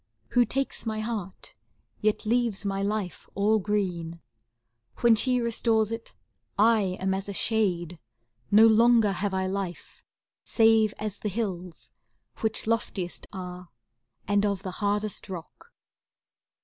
[0.29, 1.53] Who takes my heart,
[1.99, 4.19] yet leaves my life all green.
[5.01, 6.15] When she restores it,
[6.57, 7.99] I am as a shade:
[8.49, 10.03] No longer have I life,
[10.43, 11.91] save as the hills.
[12.39, 13.69] Which loftiest are,
[14.27, 15.71] and of the hardest rock.